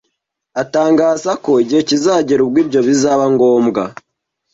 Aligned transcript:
atangaza 0.61 1.31
ko 1.43 1.51
igihe 1.63 1.81
kizagera 1.89 2.41
ubwo 2.43 2.57
ibyo 2.63 2.79
bizaba 2.87 3.23
ngombwa 3.33 3.83